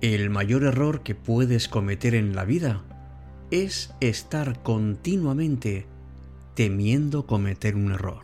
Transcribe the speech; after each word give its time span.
El 0.00 0.30
mayor 0.30 0.62
error 0.62 1.02
que 1.02 1.16
puedes 1.16 1.66
cometer 1.66 2.14
en 2.14 2.36
la 2.36 2.44
vida 2.44 2.84
es 3.50 3.92
estar 3.98 4.62
continuamente 4.62 5.86
temiendo 6.54 7.26
cometer 7.26 7.74
un 7.74 7.90
error. 7.90 8.22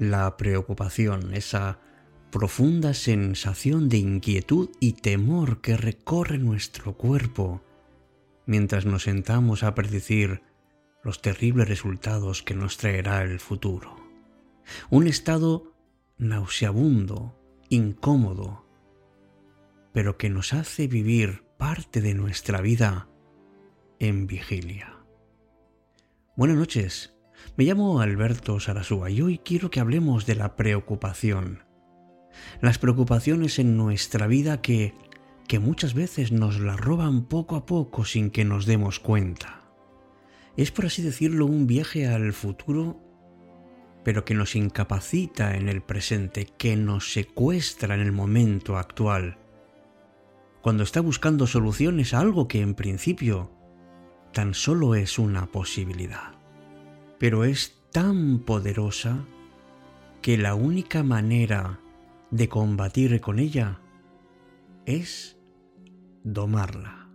La 0.00 0.36
preocupación, 0.36 1.34
esa 1.34 1.78
profunda 2.30 2.94
sensación 2.94 3.88
de 3.88 3.98
inquietud 3.98 4.70
y 4.80 4.94
temor 4.94 5.60
que 5.60 5.76
recorre 5.76 6.38
nuestro 6.38 6.96
cuerpo 6.96 7.62
mientras 8.46 8.86
nos 8.86 9.04
sentamos 9.04 9.62
a 9.62 9.74
predecir 9.74 10.42
los 11.02 11.22
terribles 11.22 11.68
resultados 11.68 12.42
que 12.42 12.54
nos 12.54 12.76
traerá 12.78 13.22
el 13.22 13.38
futuro. 13.40 13.96
Un 14.90 15.06
estado 15.06 15.72
nauseabundo, 16.18 17.38
incómodo, 17.68 18.66
pero 19.92 20.16
que 20.18 20.30
nos 20.30 20.52
hace 20.52 20.88
vivir 20.88 21.44
parte 21.58 22.00
de 22.00 22.14
nuestra 22.14 22.60
vida 22.60 23.08
en 23.98 24.26
vigilia. 24.26 24.96
Buenas 26.36 26.56
noches, 26.56 27.14
me 27.56 27.64
llamo 27.64 28.00
Alberto 28.00 28.60
Sarasúa 28.60 29.10
y 29.10 29.22
hoy 29.22 29.38
quiero 29.38 29.70
que 29.70 29.80
hablemos 29.80 30.26
de 30.26 30.34
la 30.34 30.56
preocupación. 30.56 31.65
Las 32.60 32.78
preocupaciones 32.78 33.58
en 33.58 33.76
nuestra 33.76 34.26
vida 34.26 34.60
que, 34.60 34.94
que 35.48 35.58
muchas 35.58 35.94
veces 35.94 36.32
nos 36.32 36.60
las 36.60 36.78
roban 36.80 37.24
poco 37.24 37.56
a 37.56 37.66
poco 37.66 38.04
sin 38.04 38.30
que 38.30 38.44
nos 38.44 38.66
demos 38.66 39.00
cuenta. 39.00 39.62
Es 40.56 40.70
por 40.70 40.86
así 40.86 41.02
decirlo 41.02 41.46
un 41.46 41.66
viaje 41.66 42.06
al 42.06 42.32
futuro, 42.32 43.00
pero 44.04 44.24
que 44.24 44.34
nos 44.34 44.56
incapacita 44.56 45.56
en 45.56 45.68
el 45.68 45.82
presente, 45.82 46.46
que 46.56 46.76
nos 46.76 47.12
secuestra 47.12 47.94
en 47.94 48.00
el 48.00 48.12
momento 48.12 48.78
actual, 48.78 49.38
cuando 50.62 50.82
está 50.82 51.00
buscando 51.00 51.46
soluciones 51.46 52.14
a 52.14 52.20
algo 52.20 52.48
que 52.48 52.60
en 52.60 52.74
principio 52.74 53.50
tan 54.32 54.54
solo 54.54 54.94
es 54.94 55.18
una 55.18 55.46
posibilidad 55.46 56.36
pero 57.18 57.44
es 57.44 57.78
tan 57.92 58.40
poderosa 58.40 59.24
que 60.22 60.36
la 60.36 60.54
única 60.54 61.02
manera 61.02 61.80
de 62.30 62.48
combatir 62.48 63.20
con 63.20 63.38
ella 63.38 63.80
es 64.84 65.38
domarla. 66.24 67.05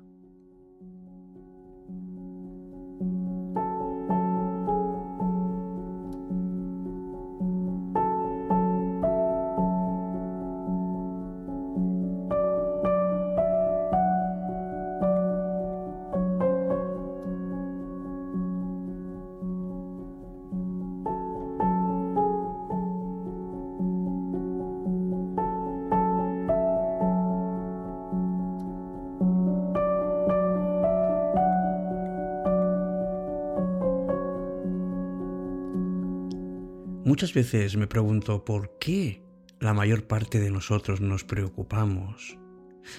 Muchas 37.11 37.33
veces 37.33 37.75
me 37.75 37.87
pregunto 37.87 38.45
por 38.45 38.77
qué 38.79 39.21
la 39.59 39.73
mayor 39.73 40.07
parte 40.07 40.39
de 40.39 40.49
nosotros 40.49 41.01
nos 41.01 41.25
preocupamos 41.25 42.39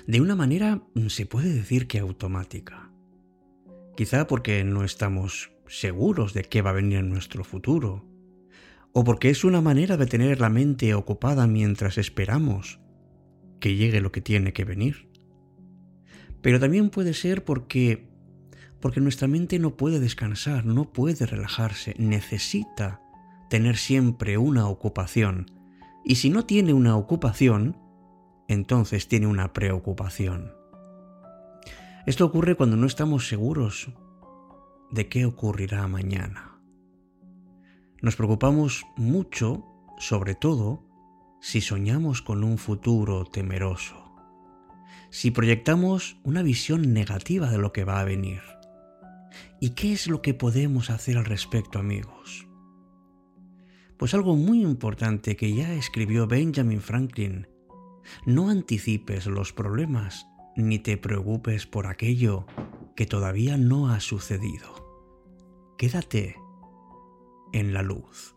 de 0.06 0.20
una 0.20 0.36
manera 0.36 0.82
se 1.08 1.24
puede 1.24 1.50
decir 1.50 1.86
que 1.86 1.98
automática. 1.98 2.92
Quizá 3.96 4.26
porque 4.26 4.64
no 4.64 4.84
estamos 4.84 5.52
seguros 5.66 6.34
de 6.34 6.42
qué 6.42 6.60
va 6.60 6.68
a 6.68 6.74
venir 6.74 6.98
en 6.98 7.08
nuestro 7.08 7.42
futuro, 7.42 8.06
o 8.92 9.02
porque 9.02 9.30
es 9.30 9.44
una 9.44 9.62
manera 9.62 9.96
de 9.96 10.04
tener 10.04 10.42
la 10.42 10.50
mente 10.50 10.92
ocupada 10.92 11.46
mientras 11.46 11.96
esperamos 11.96 12.80
que 13.60 13.76
llegue 13.76 14.02
lo 14.02 14.12
que 14.12 14.20
tiene 14.20 14.52
que 14.52 14.66
venir. 14.66 15.08
Pero 16.42 16.60
también 16.60 16.90
puede 16.90 17.14
ser 17.14 17.44
porque 17.44 18.10
porque 18.78 19.00
nuestra 19.00 19.26
mente 19.26 19.58
no 19.58 19.78
puede 19.78 20.00
descansar, 20.00 20.66
no 20.66 20.92
puede 20.92 21.24
relajarse, 21.24 21.94
necesita 21.96 23.01
tener 23.52 23.76
siempre 23.76 24.38
una 24.38 24.66
ocupación. 24.66 25.50
Y 26.06 26.14
si 26.14 26.30
no 26.30 26.46
tiene 26.46 26.72
una 26.72 26.96
ocupación, 26.96 27.76
entonces 28.48 29.08
tiene 29.08 29.26
una 29.26 29.52
preocupación. 29.52 30.54
Esto 32.06 32.24
ocurre 32.24 32.54
cuando 32.54 32.78
no 32.78 32.86
estamos 32.86 33.28
seguros 33.28 33.90
de 34.90 35.06
qué 35.10 35.26
ocurrirá 35.26 35.86
mañana. 35.86 36.62
Nos 38.00 38.16
preocupamos 38.16 38.86
mucho, 38.96 39.66
sobre 39.98 40.34
todo, 40.34 40.86
si 41.42 41.60
soñamos 41.60 42.22
con 42.22 42.44
un 42.44 42.56
futuro 42.56 43.26
temeroso, 43.26 44.14
si 45.10 45.30
proyectamos 45.30 46.16
una 46.22 46.42
visión 46.42 46.94
negativa 46.94 47.50
de 47.50 47.58
lo 47.58 47.70
que 47.70 47.84
va 47.84 48.00
a 48.00 48.04
venir. 48.04 48.40
¿Y 49.60 49.74
qué 49.74 49.92
es 49.92 50.06
lo 50.06 50.22
que 50.22 50.32
podemos 50.32 50.88
hacer 50.88 51.18
al 51.18 51.26
respecto, 51.26 51.78
amigos? 51.78 52.46
Pues 54.02 54.14
algo 54.14 54.34
muy 54.34 54.62
importante 54.62 55.36
que 55.36 55.54
ya 55.54 55.74
escribió 55.74 56.26
Benjamin 56.26 56.80
Franklin. 56.80 57.46
No 58.26 58.48
anticipes 58.48 59.26
los 59.26 59.52
problemas 59.52 60.26
ni 60.56 60.80
te 60.80 60.96
preocupes 60.96 61.66
por 61.66 61.86
aquello 61.86 62.44
que 62.96 63.06
todavía 63.06 63.56
no 63.56 63.90
ha 63.90 64.00
sucedido. 64.00 65.76
Quédate 65.78 66.34
en 67.52 67.72
la 67.72 67.82
luz. 67.82 68.34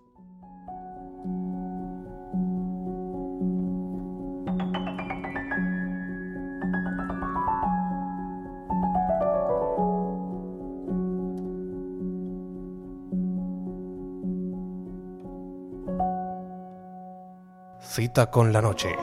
Cita 17.96 18.30
con 18.30 18.52
la 18.52 18.60
noche. 18.60 18.94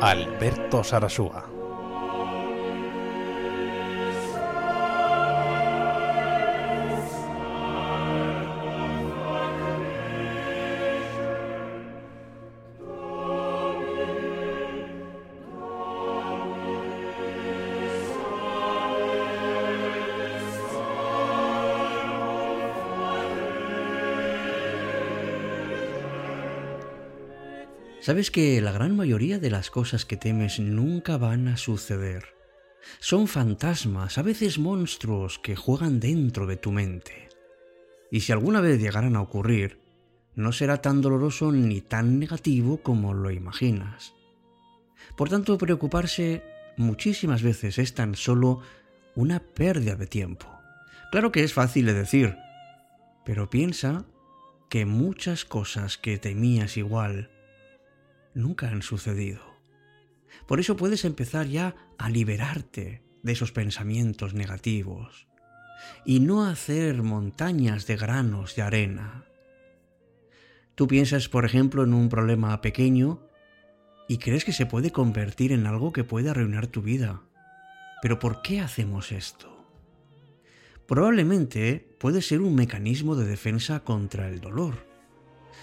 Alberto 0.00 0.82
Sarasúa. 0.82 1.55
Sabes 28.06 28.30
que 28.30 28.60
la 28.60 28.70
gran 28.70 28.94
mayoría 28.94 29.40
de 29.40 29.50
las 29.50 29.68
cosas 29.68 30.04
que 30.04 30.16
temes 30.16 30.60
nunca 30.60 31.16
van 31.16 31.48
a 31.48 31.56
suceder. 31.56 32.36
Son 33.00 33.26
fantasmas, 33.26 34.16
a 34.16 34.22
veces 34.22 34.60
monstruos, 34.60 35.40
que 35.40 35.56
juegan 35.56 35.98
dentro 35.98 36.46
de 36.46 36.56
tu 36.56 36.70
mente. 36.70 37.28
Y 38.12 38.20
si 38.20 38.30
alguna 38.30 38.60
vez 38.60 38.80
llegaran 38.80 39.16
a 39.16 39.22
ocurrir, 39.22 39.80
no 40.36 40.52
será 40.52 40.80
tan 40.80 41.00
doloroso 41.00 41.50
ni 41.50 41.80
tan 41.80 42.20
negativo 42.20 42.76
como 42.80 43.12
lo 43.12 43.32
imaginas. 43.32 44.14
Por 45.16 45.28
tanto, 45.28 45.58
preocuparse 45.58 46.44
muchísimas 46.76 47.42
veces 47.42 47.76
es 47.76 47.92
tan 47.94 48.14
solo 48.14 48.60
una 49.16 49.40
pérdida 49.40 49.96
de 49.96 50.06
tiempo. 50.06 50.46
Claro 51.10 51.32
que 51.32 51.42
es 51.42 51.52
fácil 51.52 51.86
de 51.86 51.94
decir, 51.94 52.36
pero 53.24 53.50
piensa 53.50 54.04
que 54.70 54.86
muchas 54.86 55.44
cosas 55.44 55.98
que 55.98 56.18
temías 56.18 56.76
igual 56.76 57.32
nunca 58.36 58.68
han 58.68 58.82
sucedido. 58.82 59.40
Por 60.46 60.60
eso 60.60 60.76
puedes 60.76 61.04
empezar 61.04 61.46
ya 61.46 61.74
a 61.98 62.10
liberarte 62.10 63.02
de 63.22 63.32
esos 63.32 63.50
pensamientos 63.50 64.34
negativos 64.34 65.26
y 66.04 66.20
no 66.20 66.44
hacer 66.44 67.02
montañas 67.02 67.86
de 67.86 67.96
granos 67.96 68.54
de 68.54 68.62
arena. 68.62 69.24
Tú 70.74 70.86
piensas, 70.86 71.28
por 71.28 71.44
ejemplo, 71.44 71.82
en 71.82 71.94
un 71.94 72.08
problema 72.08 72.60
pequeño 72.60 73.26
y 74.08 74.18
crees 74.18 74.44
que 74.44 74.52
se 74.52 74.66
puede 74.66 74.92
convertir 74.92 75.52
en 75.52 75.66
algo 75.66 75.92
que 75.92 76.04
puede 76.04 76.28
arruinar 76.28 76.66
tu 76.66 76.82
vida. 76.82 77.22
Pero 78.02 78.18
¿por 78.18 78.42
qué 78.42 78.60
hacemos 78.60 79.10
esto? 79.10 79.52
Probablemente 80.86 81.96
puede 81.98 82.22
ser 82.22 82.42
un 82.42 82.54
mecanismo 82.54 83.16
de 83.16 83.26
defensa 83.26 83.80
contra 83.80 84.28
el 84.28 84.40
dolor. 84.40 84.85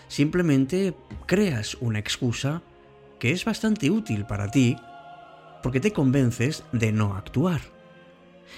Simplemente 0.08 0.96
creas 1.26 1.76
una 1.76 2.00
excusa 2.00 2.62
que 3.20 3.32
es 3.32 3.46
bastante 3.46 3.90
útil 3.90 4.26
para 4.26 4.50
ti 4.52 4.76
porque 5.62 5.80
te 5.80 5.94
convences 5.94 6.64
de 6.72 6.92
no 6.92 7.16
actuar. 7.16 7.62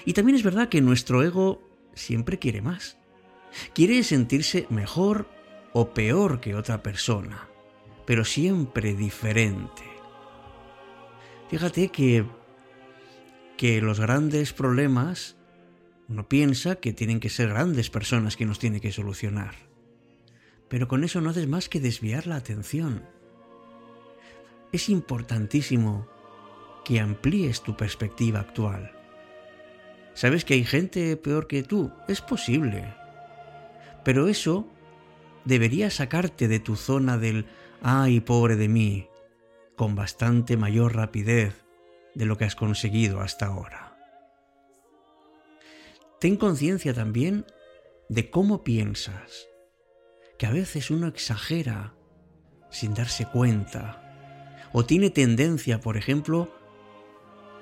Y 0.06 0.14
también 0.14 0.36
es 0.36 0.44
verdad 0.44 0.70
que 0.70 0.82
nuestro 0.82 1.24
ego 1.24 1.62
siempre 1.94 2.40
quiere 2.40 2.62
más. 2.62 2.98
Quiere 3.74 4.04
sentirse 4.04 4.66
mejor 4.70 5.30
o 5.72 5.94
peor 5.94 6.42
que 6.42 6.56
otra 6.56 6.84
persona, 6.84 7.48
pero 8.06 8.26
siempre 8.26 8.96
diferente. 8.96 9.84
Fíjate 11.50 11.90
que, 11.90 12.26
que 13.56 13.82
los 13.82 14.00
grandes 14.00 14.52
problemas 14.52 15.38
uno 16.08 16.28
piensa 16.28 16.76
que 16.76 16.94
tienen 16.94 17.20
que 17.20 17.30
ser 17.30 17.50
grandes 17.50 17.90
personas 17.90 18.36
que 18.36 18.46
nos 18.46 18.60
tiene 18.60 18.82
que 18.82 18.92
solucionar. 18.92 19.56
Pero 20.75 20.89
con 20.89 21.06
eso 21.06 21.22
no 21.22 21.30
haces 21.30 21.48
más 21.48 21.69
que 21.69 21.80
desviar 21.80 22.27
la 22.27 22.36
atención. 22.36 23.01
Es 24.74 24.89
importantísimo 24.89 26.06
que 26.83 27.00
amplíes 27.00 27.62
tu 27.62 27.77
perspectiva 27.77 28.42
actual. 28.42 28.92
¿Sabes 30.16 30.44
que 30.44 30.56
hay 30.56 30.66
gente 30.66 31.16
peor 31.16 31.48
que 31.48 31.63
tú? 31.63 31.94
Es 32.10 32.19
posible. 32.19 32.94
Pero 34.04 34.27
eso 34.27 34.68
debería 35.45 35.89
sacarte 35.89 36.50
de 36.50 36.60
tu 36.60 36.75
zona 36.75 37.18
del 37.18 37.45
ay, 37.81 38.19
pobre 38.19 38.57
de 38.57 38.68
mí, 38.68 39.07
con 39.77 39.95
bastante 39.95 40.57
mayor 40.57 40.94
rapidez 40.94 41.63
de 42.16 42.25
lo 42.25 42.38
que 42.38 42.44
has 42.44 42.57
conseguido 42.57 43.22
hasta 43.22 43.45
ahora. 43.45 43.98
Ten 46.19 46.36
conciencia 46.36 46.94
también 46.94 47.45
de 48.10 48.30
cómo 48.30 48.66
piensas, 48.66 49.48
que 50.38 50.46
a 50.46 50.52
veces 50.52 50.92
uno 50.92 51.08
exagera 51.08 51.94
sin 52.70 52.94
darse 52.94 53.26
cuenta, 53.26 54.02
o 54.74 54.86
tiene 54.86 55.10
tendencia, 55.10 55.80
por 55.80 55.96
ejemplo, 55.96 56.54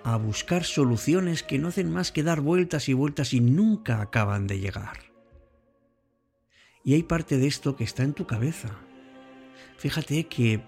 a 0.03 0.17
buscar 0.17 0.63
soluciones 0.63 1.43
que 1.43 1.59
no 1.59 1.67
hacen 1.67 1.91
más 1.91 2.11
que 2.11 2.23
dar 2.23 2.41
vueltas 2.41 2.89
y 2.89 2.93
vueltas 2.93 3.33
y 3.33 3.39
nunca 3.39 4.01
acaban 4.01 4.47
de 4.47 4.59
llegar. 4.59 4.97
Y 6.83 6.95
hay 6.95 7.03
parte 7.03 7.37
de 7.37 7.47
esto 7.47 7.75
que 7.75 7.83
está 7.83 8.03
en 8.03 8.13
tu 8.13 8.25
cabeza. 8.25 8.69
Fíjate 9.77 10.27
que 10.27 10.63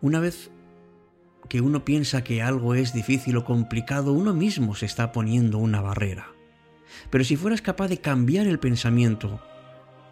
una 0.00 0.18
vez 0.18 0.50
que 1.48 1.60
uno 1.60 1.84
piensa 1.84 2.24
que 2.24 2.42
algo 2.42 2.74
es 2.74 2.92
difícil 2.92 3.36
o 3.36 3.44
complicado, 3.44 4.12
uno 4.12 4.34
mismo 4.34 4.74
se 4.74 4.86
está 4.86 5.12
poniendo 5.12 5.58
una 5.58 5.80
barrera. 5.80 6.32
Pero 7.10 7.24
si 7.24 7.36
fueras 7.36 7.62
capaz 7.62 7.88
de 7.88 7.98
cambiar 7.98 8.46
el 8.46 8.58
pensamiento 8.58 9.40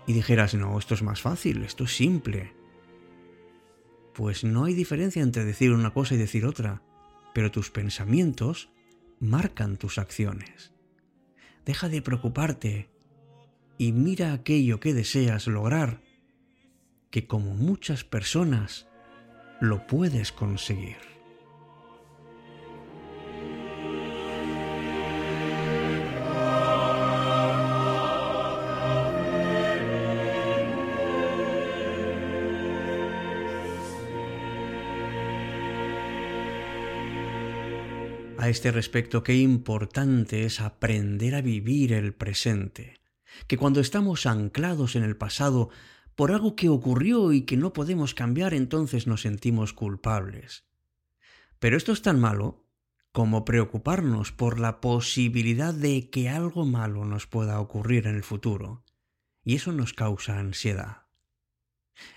y 0.06 0.12
dijeras, 0.12 0.54
no, 0.54 0.78
esto 0.78 0.94
es 0.94 1.02
más 1.02 1.20
fácil, 1.20 1.62
esto 1.62 1.84
es 1.84 1.96
simple, 1.96 2.52
pues 4.14 4.44
no 4.44 4.64
hay 4.64 4.74
diferencia 4.74 5.22
entre 5.22 5.44
decir 5.44 5.72
una 5.72 5.92
cosa 5.92 6.14
y 6.14 6.18
decir 6.18 6.44
otra, 6.44 6.82
pero 7.32 7.50
tus 7.50 7.70
pensamientos 7.70 8.70
marcan 9.18 9.76
tus 9.76 9.98
acciones. 9.98 10.72
Deja 11.64 11.88
de 11.88 12.02
preocuparte 12.02 12.90
y 13.78 13.92
mira 13.92 14.32
aquello 14.32 14.80
que 14.80 14.94
deseas 14.94 15.46
lograr, 15.46 16.02
que 17.10 17.26
como 17.26 17.54
muchas 17.54 18.04
personas 18.04 18.88
lo 19.60 19.86
puedes 19.86 20.32
conseguir. 20.32 20.98
Este 38.50 38.70
respecto, 38.70 39.22
qué 39.22 39.36
importante 39.36 40.44
es 40.44 40.60
aprender 40.60 41.34
a 41.34 41.40
vivir 41.40 41.92
el 41.92 42.12
presente, 42.12 43.00
que 43.46 43.56
cuando 43.56 43.80
estamos 43.80 44.26
anclados 44.26 44.96
en 44.96 45.04
el 45.04 45.16
pasado 45.16 45.70
por 46.14 46.32
algo 46.32 46.56
que 46.56 46.68
ocurrió 46.68 47.32
y 47.32 47.42
que 47.42 47.56
no 47.56 47.72
podemos 47.72 48.14
cambiar, 48.14 48.52
entonces 48.52 49.06
nos 49.06 49.22
sentimos 49.22 49.72
culpables. 49.72 50.64
Pero 51.58 51.76
esto 51.76 51.92
es 51.92 52.02
tan 52.02 52.20
malo 52.20 52.66
como 53.12 53.44
preocuparnos 53.44 54.32
por 54.32 54.60
la 54.60 54.80
posibilidad 54.80 55.74
de 55.74 56.10
que 56.10 56.28
algo 56.28 56.66
malo 56.66 57.04
nos 57.04 57.26
pueda 57.26 57.60
ocurrir 57.60 58.06
en 58.06 58.16
el 58.16 58.22
futuro, 58.22 58.84
y 59.44 59.56
eso 59.56 59.72
nos 59.72 59.94
causa 59.94 60.38
ansiedad. 60.38 61.06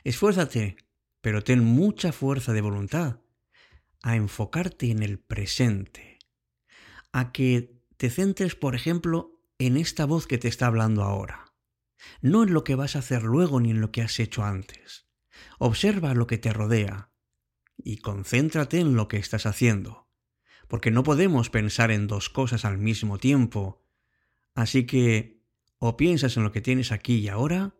Esfuérzate, 0.03 0.77
pero 1.21 1.43
ten 1.43 1.63
mucha 1.63 2.11
fuerza 2.11 2.53
de 2.53 2.61
voluntad 2.61 3.21
a 4.01 4.15
enfocarte 4.15 4.91
en 4.91 5.01
el 5.01 5.17
presente 5.17 6.12
a 7.13 7.31
que 7.31 7.79
te 7.95 8.09
centres, 8.09 8.55
por 8.55 8.75
ejemplo, 8.75 9.39
en 9.59 9.77
esta 9.77 10.05
voz 10.05 10.27
que 10.27 10.37
te 10.37 10.49
está 10.49 10.67
hablando 10.67 11.03
ahora. 11.03 11.53
No 12.21 12.43
en 12.43 12.53
lo 12.53 12.65
que 12.65 12.75
vas 12.75 12.95
a 12.95 12.99
hacer 12.99 13.23
luego 13.23 13.61
ni 13.61 13.71
en 13.71 13.79
lo 13.79 13.91
que 13.91 14.01
has 14.01 14.19
hecho 14.19 14.43
antes. 14.43 15.07
Observa 15.59 16.13
lo 16.13 16.27
que 16.27 16.37
te 16.37 16.51
rodea 16.51 17.11
y 17.77 17.97
concéntrate 17.97 18.79
en 18.79 18.95
lo 18.95 19.07
que 19.07 19.17
estás 19.17 19.45
haciendo, 19.45 20.09
porque 20.67 20.91
no 20.91 21.03
podemos 21.03 21.49
pensar 21.49 21.91
en 21.91 22.07
dos 22.07 22.29
cosas 22.29 22.65
al 22.65 22.77
mismo 22.77 23.19
tiempo. 23.19 23.85
Así 24.55 24.85
que 24.85 25.41
o 25.77 25.97
piensas 25.97 26.35
en 26.37 26.43
lo 26.43 26.51
que 26.51 26.61
tienes 26.61 26.91
aquí 26.91 27.15
y 27.17 27.29
ahora, 27.29 27.75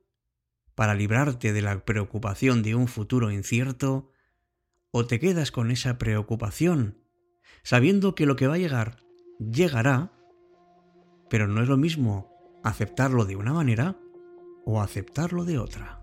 para 0.76 0.96
librarte 0.96 1.54
de 1.54 1.62
la 1.62 1.86
preocupación 1.86 2.62
de 2.62 2.76
un 2.76 2.88
futuro 2.88 3.32
incierto, 3.32 4.12
o 4.92 5.06
te 5.06 5.20
quedas 5.20 5.52
con 5.52 5.72
esa 5.72 5.98
preocupación, 5.98 7.00
sabiendo 7.64 8.14
que 8.14 8.26
lo 8.26 8.36
que 8.36 8.48
va 8.48 8.56
a 8.56 8.60
llegar 8.60 9.03
llegará, 9.40 10.12
pero 11.30 11.48
no 11.48 11.62
es 11.62 11.68
lo 11.68 11.78
mismo 11.78 12.32
aceptarlo 12.64 13.26
de 13.26 13.36
una 13.36 13.54
manera 13.54 13.98
o 14.66 14.82
aceptarlo 14.82 15.46
de 15.46 15.60
otra. 15.60 16.03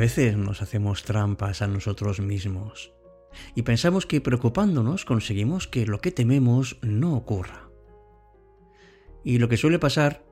Veces 0.00 0.36
nos 0.36 0.62
hacemos 0.62 1.04
trampas 1.04 1.62
a 1.62 1.68
nosotros 1.68 2.20
mismos 2.20 2.92
y 3.54 3.62
pensamos 3.62 4.06
que 4.06 4.20
preocupándonos 4.20 5.04
conseguimos 5.04 5.68
que 5.68 5.86
lo 5.86 6.00
que 6.00 6.10
tememos 6.10 6.78
no 6.82 7.14
ocurra. 7.14 7.68
Y 9.22 9.38
lo 9.38 9.48
que 9.48 9.58
suele 9.58 9.78
pasar 9.78 10.24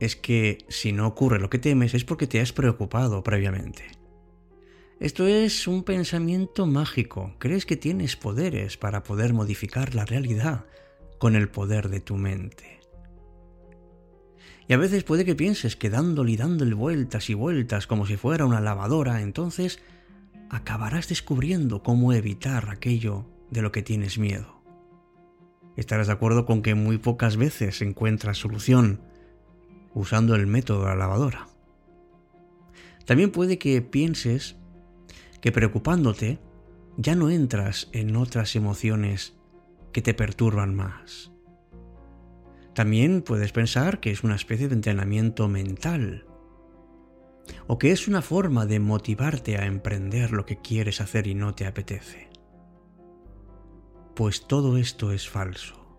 es 0.00 0.16
que 0.16 0.58
si 0.68 0.92
no 0.92 1.06
ocurre 1.06 1.38
lo 1.38 1.48
que 1.48 1.58
temes 1.58 1.94
es 1.94 2.04
porque 2.04 2.26
te 2.26 2.40
has 2.40 2.52
preocupado 2.52 3.22
previamente. 3.22 3.84
Esto 4.98 5.28
es 5.28 5.68
un 5.68 5.84
pensamiento 5.84 6.66
mágico. 6.66 7.36
Crees 7.38 7.64
que 7.64 7.76
tienes 7.76 8.16
poderes 8.16 8.76
para 8.76 9.04
poder 9.04 9.32
modificar 9.32 9.94
la 9.94 10.04
realidad 10.04 10.66
con 11.18 11.36
el 11.36 11.48
poder 11.48 11.88
de 11.88 12.00
tu 12.00 12.16
mente. 12.16 12.79
Y 14.70 14.72
a 14.72 14.76
veces 14.76 15.02
puede 15.02 15.24
que 15.24 15.34
pienses 15.34 15.74
que 15.74 15.90
dándole 15.90 16.30
y 16.30 16.36
dándole 16.36 16.74
vueltas 16.74 17.28
y 17.28 17.34
vueltas 17.34 17.88
como 17.88 18.06
si 18.06 18.16
fuera 18.16 18.46
una 18.46 18.60
lavadora, 18.60 19.20
entonces 19.20 19.80
acabarás 20.48 21.08
descubriendo 21.08 21.82
cómo 21.82 22.12
evitar 22.12 22.70
aquello 22.70 23.26
de 23.50 23.62
lo 23.62 23.72
que 23.72 23.82
tienes 23.82 24.16
miedo. 24.16 24.62
Estarás 25.76 26.06
de 26.06 26.12
acuerdo 26.12 26.46
con 26.46 26.62
que 26.62 26.76
muy 26.76 26.98
pocas 26.98 27.36
veces 27.36 27.82
encuentras 27.82 28.38
solución 28.38 29.00
usando 29.92 30.36
el 30.36 30.46
método 30.46 30.82
de 30.82 30.90
la 30.90 30.94
lavadora. 30.94 31.48
También 33.06 33.32
puede 33.32 33.58
que 33.58 33.82
pienses 33.82 34.54
que 35.40 35.50
preocupándote 35.50 36.38
ya 36.96 37.16
no 37.16 37.28
entras 37.28 37.88
en 37.90 38.14
otras 38.14 38.54
emociones 38.54 39.34
que 39.92 40.00
te 40.00 40.14
perturban 40.14 40.76
más. 40.76 41.29
También 42.74 43.22
puedes 43.22 43.52
pensar 43.52 44.00
que 44.00 44.10
es 44.10 44.22
una 44.22 44.36
especie 44.36 44.68
de 44.68 44.74
entrenamiento 44.74 45.48
mental 45.48 46.26
o 47.66 47.78
que 47.78 47.92
es 47.92 48.08
una 48.08 48.22
forma 48.22 48.66
de 48.66 48.80
motivarte 48.80 49.56
a 49.56 49.66
emprender 49.66 50.32
lo 50.32 50.46
que 50.46 50.60
quieres 50.60 51.00
hacer 51.00 51.26
y 51.26 51.34
no 51.34 51.54
te 51.54 51.66
apetece. 51.66 52.28
Pues 54.14 54.46
todo 54.46 54.76
esto 54.76 55.12
es 55.12 55.28
falso, 55.28 55.98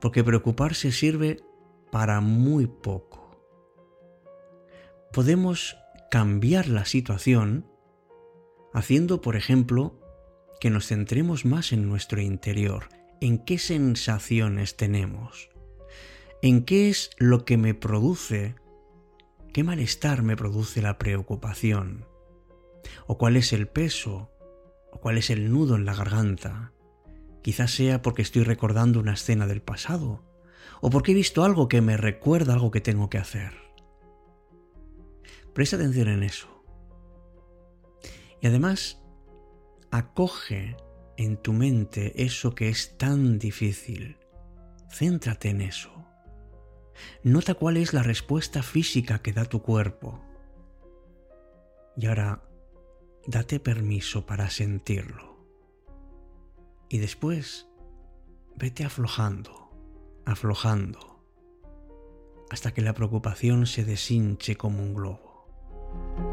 porque 0.00 0.24
preocuparse 0.24 0.92
sirve 0.92 1.40
para 1.90 2.20
muy 2.20 2.66
poco. 2.66 3.44
Podemos 5.12 5.76
cambiar 6.10 6.68
la 6.68 6.84
situación 6.84 7.66
haciendo, 8.72 9.20
por 9.20 9.36
ejemplo, 9.36 9.98
que 10.60 10.70
nos 10.70 10.86
centremos 10.86 11.44
más 11.44 11.72
en 11.72 11.88
nuestro 11.88 12.20
interior, 12.20 12.88
en 13.20 13.38
qué 13.44 13.58
sensaciones 13.58 14.76
tenemos, 14.76 15.49
en 16.42 16.64
qué 16.64 16.88
es 16.88 17.10
lo 17.18 17.44
que 17.44 17.56
me 17.56 17.74
produce, 17.74 18.54
qué 19.52 19.62
malestar 19.64 20.22
me 20.22 20.36
produce 20.36 20.80
la 20.80 20.98
preocupación, 20.98 22.06
o 23.06 23.18
cuál 23.18 23.36
es 23.36 23.52
el 23.52 23.68
peso, 23.68 24.30
o 24.90 25.00
cuál 25.00 25.18
es 25.18 25.30
el 25.30 25.50
nudo 25.50 25.76
en 25.76 25.84
la 25.84 25.94
garganta. 25.94 26.72
Quizás 27.42 27.72
sea 27.72 28.02
porque 28.02 28.22
estoy 28.22 28.42
recordando 28.42 29.00
una 29.00 29.14
escena 29.14 29.46
del 29.46 29.62
pasado, 29.62 30.24
o 30.80 30.90
porque 30.90 31.12
he 31.12 31.14
visto 31.14 31.44
algo 31.44 31.68
que 31.68 31.82
me 31.82 31.96
recuerda 31.96 32.54
algo 32.54 32.70
que 32.70 32.80
tengo 32.80 33.10
que 33.10 33.18
hacer. 33.18 33.52
Presta 35.52 35.76
atención 35.76 36.08
en 36.08 36.22
eso. 36.22 36.48
Y 38.40 38.46
además, 38.46 39.02
acoge 39.90 40.76
en 41.18 41.36
tu 41.36 41.52
mente 41.52 42.24
eso 42.24 42.54
que 42.54 42.70
es 42.70 42.96
tan 42.96 43.38
difícil. 43.38 44.16
Céntrate 44.90 45.50
en 45.50 45.60
eso. 45.60 46.00
Nota 47.22 47.54
cuál 47.54 47.76
es 47.76 47.92
la 47.92 48.02
respuesta 48.02 48.62
física 48.62 49.20
que 49.20 49.32
da 49.32 49.44
tu 49.44 49.62
cuerpo. 49.62 50.20
Y 51.96 52.06
ahora, 52.06 52.42
date 53.26 53.60
permiso 53.60 54.26
para 54.26 54.50
sentirlo. 54.50 55.46
Y 56.88 56.98
después, 56.98 57.68
vete 58.56 58.84
aflojando, 58.84 59.70
aflojando, 60.24 61.24
hasta 62.50 62.72
que 62.72 62.82
la 62.82 62.94
preocupación 62.94 63.66
se 63.66 63.84
deshinche 63.84 64.56
como 64.56 64.82
un 64.82 64.94
globo. 64.94 66.29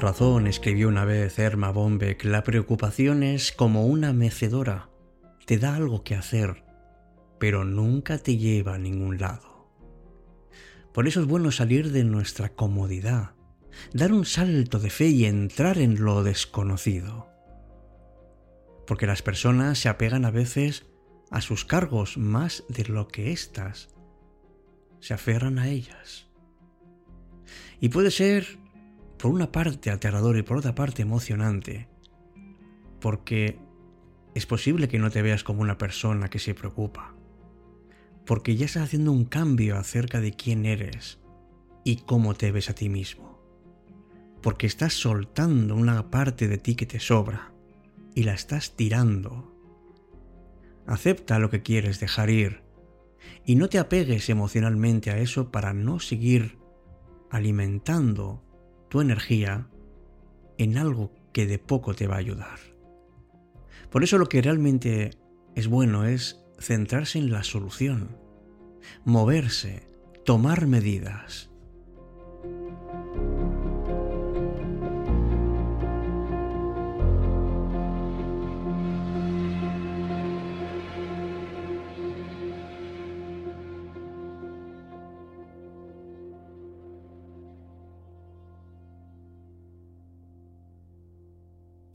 Razón 0.00 0.46
escribió 0.46 0.88
una 0.88 1.04
vez 1.04 1.38
Erma 1.38 1.70
Bombeck, 1.72 2.24
la 2.24 2.42
preocupación 2.42 3.22
es 3.22 3.52
como 3.52 3.84
una 3.84 4.14
mecedora, 4.14 4.88
te 5.44 5.58
da 5.58 5.76
algo 5.76 6.04
que 6.04 6.14
hacer, 6.14 6.64
pero 7.38 7.66
nunca 7.66 8.16
te 8.16 8.38
lleva 8.38 8.76
a 8.76 8.78
ningún 8.78 9.18
lado. 9.18 9.68
Por 10.94 11.06
eso 11.06 11.20
es 11.20 11.26
bueno 11.26 11.52
salir 11.52 11.92
de 11.92 12.04
nuestra 12.04 12.48
comodidad, 12.48 13.34
dar 13.92 14.14
un 14.14 14.24
salto 14.24 14.78
de 14.78 14.88
fe 14.88 15.08
y 15.08 15.26
entrar 15.26 15.76
en 15.76 16.02
lo 16.02 16.22
desconocido. 16.22 17.28
Porque 18.86 19.06
las 19.06 19.20
personas 19.20 19.78
se 19.78 19.90
apegan 19.90 20.24
a 20.24 20.30
veces 20.30 20.86
a 21.30 21.42
sus 21.42 21.66
cargos 21.66 22.16
más 22.16 22.64
de 22.70 22.86
lo 22.86 23.06
que 23.06 23.32
éstas 23.32 23.90
se 25.00 25.12
aferran 25.12 25.58
a 25.58 25.68
ellas. 25.68 26.26
Y 27.80 27.90
puede 27.90 28.10
ser 28.10 28.60
por 29.20 29.32
una 29.32 29.52
parte 29.52 29.90
aterrador 29.90 30.38
y 30.38 30.42
por 30.42 30.56
otra 30.56 30.74
parte 30.74 31.02
emocionante, 31.02 31.88
porque 33.00 33.58
es 34.34 34.46
posible 34.46 34.88
que 34.88 34.98
no 34.98 35.10
te 35.10 35.20
veas 35.20 35.44
como 35.44 35.60
una 35.60 35.76
persona 35.76 36.30
que 36.30 36.38
se 36.38 36.54
preocupa, 36.54 37.14
porque 38.24 38.56
ya 38.56 38.64
estás 38.64 38.84
haciendo 38.84 39.12
un 39.12 39.26
cambio 39.26 39.76
acerca 39.76 40.20
de 40.20 40.32
quién 40.32 40.64
eres 40.64 41.18
y 41.84 41.96
cómo 41.96 42.34
te 42.34 42.50
ves 42.50 42.70
a 42.70 42.74
ti 42.74 42.88
mismo, 42.88 43.42
porque 44.40 44.66
estás 44.66 44.94
soltando 44.94 45.74
una 45.74 46.10
parte 46.10 46.48
de 46.48 46.56
ti 46.56 46.74
que 46.74 46.86
te 46.86 47.00
sobra 47.00 47.52
y 48.14 48.22
la 48.22 48.32
estás 48.32 48.74
tirando. 48.74 49.54
Acepta 50.86 51.38
lo 51.38 51.50
que 51.50 51.62
quieres 51.62 52.00
dejar 52.00 52.30
ir 52.30 52.62
y 53.44 53.56
no 53.56 53.68
te 53.68 53.78
apegues 53.78 54.30
emocionalmente 54.30 55.10
a 55.10 55.18
eso 55.18 55.50
para 55.50 55.74
no 55.74 56.00
seguir 56.00 56.58
alimentando 57.30 58.42
tu 58.90 59.00
energía 59.00 59.68
en 60.58 60.76
algo 60.76 61.10
que 61.32 61.46
de 61.46 61.58
poco 61.58 61.94
te 61.94 62.06
va 62.06 62.16
a 62.16 62.18
ayudar. 62.18 62.58
Por 63.90 64.04
eso 64.04 64.18
lo 64.18 64.28
que 64.28 64.42
realmente 64.42 65.12
es 65.54 65.68
bueno 65.68 66.04
es 66.04 66.44
centrarse 66.58 67.18
en 67.18 67.30
la 67.30 67.42
solución, 67.42 68.18
moverse, 69.04 69.86
tomar 70.24 70.66
medidas. 70.66 71.49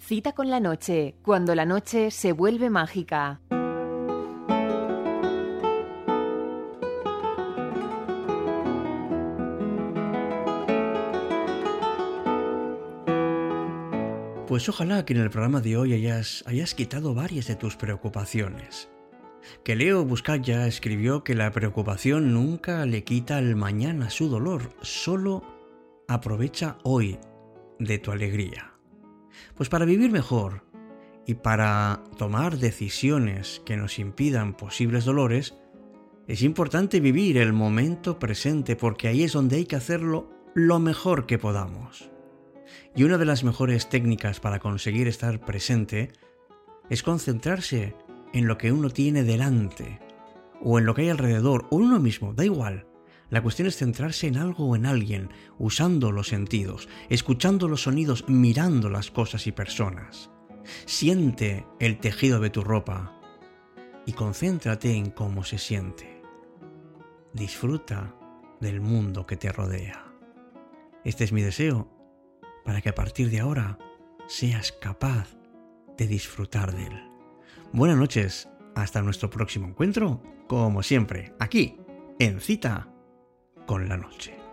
Cita 0.08 0.34
con 0.34 0.52
la 0.52 0.60
noche, 0.60 1.16
cuando 1.24 1.56
la 1.56 1.66
noche 1.66 2.12
se 2.12 2.32
vuelve 2.32 2.70
mágica. 2.70 3.42
Pues 14.48 14.70
ojalá 14.70 15.04
que 15.06 15.14
en 15.14 15.22
el 15.22 15.32
programa 15.32 15.60
de 15.60 15.76
hoy 15.76 15.96
hayas, 15.96 16.44
quitado 16.76 17.16
varias 17.16 17.48
de 17.48 17.56
tus 17.56 17.76
preocupaciones. 17.76 18.92
Que 19.64 19.76
Leo 19.76 20.06
Buscaya 20.06 20.68
escribió 20.68 21.24
que 21.24 21.34
la 21.34 21.52
preocupación 21.52 22.32
nunca 22.32 22.86
le 22.86 23.04
quita 23.04 23.38
al 23.38 23.56
mañana 23.56 24.12
su 24.12 24.30
dolor, 24.30 24.70
solo 24.84 25.42
aprovecha 26.08 26.78
hoy 26.84 27.18
de 27.80 27.98
tu 27.98 28.12
alegría. 28.12 28.75
Pues 29.56 29.70
para 29.70 29.86
vivir 29.86 30.12
mejor 30.12 30.64
y 31.26 31.36
para 31.36 32.04
tomar 32.18 32.58
decisiones 32.58 33.62
que 33.66 33.78
nos 33.78 34.00
impidan 34.00 34.56
posibles 34.56 35.06
dolores, 35.06 35.56
es 36.28 36.42
importante 36.42 37.00
vivir 37.00 37.38
el 37.38 37.54
momento 37.54 38.20
presente 38.20 38.76
porque 38.76 39.08
ahí 39.08 39.24
es 39.24 39.34
donde 39.34 39.58
hay 39.58 39.66
que 39.66 39.76
hacerlo 39.76 40.30
lo 40.54 40.80
mejor 40.80 41.26
que 41.26 41.38
podamos. 41.38 42.10
Y 42.96 43.04
una 43.04 43.18
de 43.18 43.26
las 43.26 43.44
mejores 43.44 43.90
técnicas 43.90 44.40
para 44.40 44.60
conseguir 44.60 45.08
estar 45.08 45.40
presente 45.40 46.14
es 46.90 47.04
concentrarse 47.04 47.96
en 48.34 48.48
lo 48.48 48.58
que 48.58 48.72
uno 48.72 48.90
tiene 48.90 49.24
delante, 49.24 50.00
o 50.62 50.80
en 50.80 50.86
lo 50.86 50.96
que 50.96 51.04
hay 51.04 51.10
alrededor, 51.10 51.68
o 51.70 51.78
uno 51.78 52.00
mismo, 52.00 52.34
da 52.34 52.46
igual. 52.46 52.88
La 53.30 53.42
cuestión 53.42 53.68
es 53.68 53.78
centrarse 53.78 54.28
en 54.28 54.38
algo 54.38 54.66
o 54.66 54.76
en 54.76 54.86
alguien, 54.86 55.30
usando 55.58 56.12
los 56.12 56.28
sentidos, 56.28 56.88
escuchando 57.10 57.68
los 57.68 57.84
sonidos, 57.84 58.26
mirando 58.28 58.90
las 58.90 59.10
cosas 59.10 59.48
y 59.48 59.52
personas. 59.52 60.30
Siente 60.86 61.66
el 61.80 61.98
tejido 62.00 62.40
de 62.40 62.50
tu 62.50 62.64
ropa 62.64 63.20
y 64.06 64.14
concéntrate 64.14 64.94
en 64.94 65.10
cómo 65.10 65.44
se 65.44 65.58
siente. 65.58 66.22
Disfruta 67.34 68.16
del 68.62 68.80
mundo 68.80 69.26
que 69.26 69.38
te 69.38 69.52
rodea. 69.52 70.06
Este 71.04 71.24
es 71.24 71.32
mi 71.32 71.42
deseo 71.42 71.92
para 72.64 72.82
que 72.82 72.90
a 72.90 72.96
partir 72.96 73.30
de 73.30 73.40
ahora 73.40 73.78
seas 74.28 74.72
capaz 74.72 75.36
de 75.98 76.08
disfrutar 76.08 76.76
de 76.76 76.88
él. 76.88 77.12
Buenas 77.74 77.98
noches, 77.98 78.50
hasta 78.76 79.02
nuestro 79.02 79.30
próximo 79.30 79.68
encuentro, 79.68 80.22
como 80.48 80.84
siempre, 80.84 81.34
aquí, 81.40 81.78
en 82.20 82.40
cita 82.40 82.95
con 83.66 83.88
la 83.88 83.98
noche. 83.98 84.45